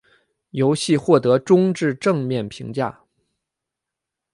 [0.49, 3.01] 游戏获得中至正面评价。